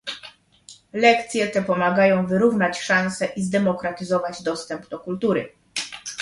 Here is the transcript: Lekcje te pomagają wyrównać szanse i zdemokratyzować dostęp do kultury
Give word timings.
Lekcje 0.93 1.47
te 1.47 1.61
pomagają 1.63 2.27
wyrównać 2.27 2.81
szanse 2.81 3.25
i 3.25 3.41
zdemokratyzować 3.43 4.43
dostęp 4.43 4.89
do 4.89 4.99
kultury 4.99 5.51